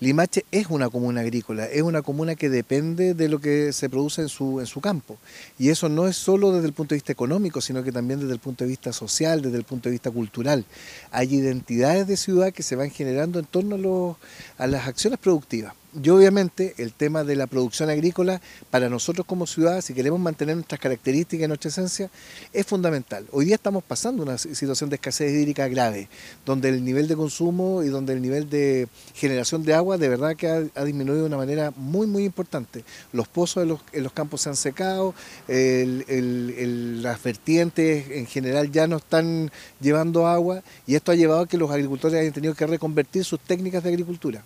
[0.00, 4.22] Limache es una comuna agrícola, es una comuna que depende de lo que se produce
[4.22, 5.18] en su, en su campo.
[5.58, 8.32] Y eso no es solo desde el punto de vista económico, sino que también desde
[8.32, 10.64] el punto de vista social, desde el punto de vista cultural.
[11.10, 14.18] Hay identidades de ciudad que se van generando en torno
[14.58, 15.74] a las acciones productivas.
[16.02, 18.40] Y obviamente el tema de la producción agrícola
[18.70, 22.10] para nosotros como ciudad, si queremos mantener nuestras características y nuestra esencia,
[22.52, 23.26] es fundamental.
[23.30, 26.08] Hoy día estamos pasando una situación de escasez hídrica grave,
[26.44, 30.34] donde el nivel de consumo y donde el nivel de generación de agua de verdad
[30.34, 32.84] que ha, disminuido de una manera muy muy importante.
[33.12, 35.14] Los pozos en los, campos se han secado,
[35.46, 41.56] las vertientes en general ya no están llevando agua y esto ha llevado a que
[41.56, 44.42] los agricultores hayan tenido que reconvertir sus técnicas de agricultura.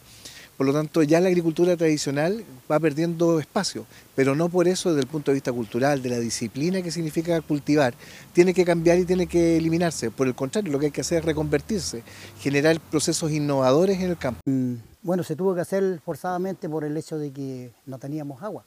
[0.58, 5.02] Por lo tanto, ya la agricultura tradicional va perdiendo espacio, pero no por eso desde
[5.02, 7.94] el punto de vista cultural, de la disciplina que significa cultivar,
[8.32, 10.10] tiene que cambiar y tiene que eliminarse.
[10.10, 12.02] Por el contrario, lo que hay que hacer es reconvertirse,
[12.40, 14.40] generar procesos innovadores en el campo.
[14.46, 18.64] Mm, bueno, se tuvo que hacer forzadamente por el hecho de que no teníamos agua.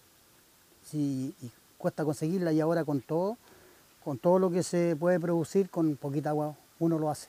[0.93, 1.33] Y
[1.77, 3.37] cuesta conseguirla y ahora con todo,
[4.01, 7.27] con todo lo que se puede producir con poquita agua, uno lo hace.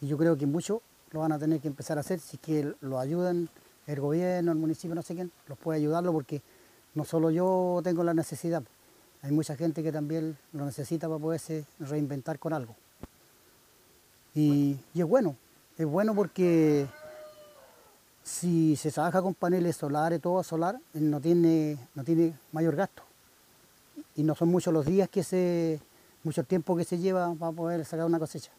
[0.00, 0.78] Y yo creo que muchos
[1.10, 3.48] lo van a tener que empezar a hacer si es que lo ayudan
[3.86, 6.42] el gobierno, el municipio, no sé quién, los puede ayudarlo porque
[6.94, 8.62] no solo yo tengo la necesidad,
[9.22, 12.74] hay mucha gente que también lo necesita para poderse reinventar con algo.
[14.34, 15.34] Y, es bueno,
[15.78, 16.86] es bueno porque
[18.22, 23.02] si se trabaja con paneles solares, todo solar, no tiene, no tiene mayor gasto.
[24.14, 25.80] Y no son muchos los días que se,
[26.22, 28.52] mucho tiempo que se lleva para poder sacar una cosecha.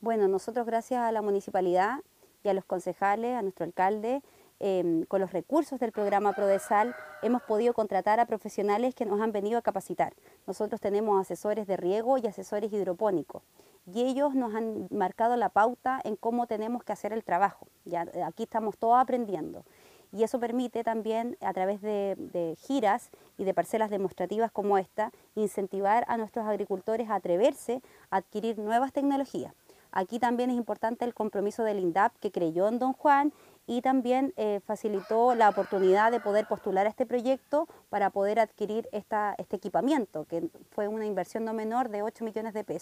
[0.00, 1.98] Bueno, nosotros gracias a la municipalidad
[2.44, 4.22] y a los concejales, a nuestro alcalde,
[4.62, 9.32] Em, con los recursos del programa Prodesal hemos podido contratar a profesionales que nos han
[9.32, 10.12] venido a capacitar.
[10.46, 13.42] Nosotros tenemos asesores de riego y asesores hidropónicos
[13.86, 17.68] y ellos nos han marcado la pauta en cómo tenemos que hacer el trabajo.
[17.86, 19.64] Ya, aquí estamos todos aprendiendo
[20.12, 25.10] y eso permite también a través de, de, giras y de parcelas demostrativas como esta
[25.36, 29.54] incentivar a nuestros agricultores a atreverse a adquirir nuevas tecnologías.
[29.92, 33.32] Aquí también es importante el compromiso del INDAP que creyó en Don Juan
[33.70, 38.88] y también eh, facilitó la oportunidad de poder postular a este proyecto para poder adquirir
[38.90, 42.78] esta, este equipamiento, que fue una inversión no menor de 8 millones de pesos.